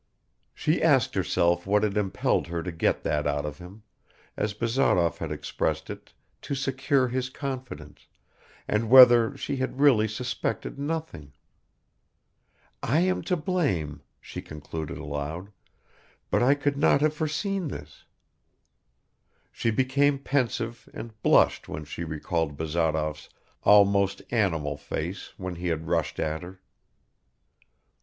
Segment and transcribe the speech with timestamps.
[0.55, 3.83] She asked herself what had impelled her to get that out of him,
[4.35, 8.07] as Bazarov had expressed it, to secure his confidence,
[8.67, 11.33] and whether she had really suspected nothing...
[12.81, 15.51] "I am to blame," she concluded aloud,
[16.31, 18.05] "but I could not have foreseen this."
[19.51, 23.29] She became pensive and blushed when she recalled Bazarov's
[23.61, 26.59] almost animal face when he had rushed at her